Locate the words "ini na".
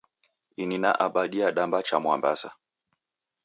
0.63-0.91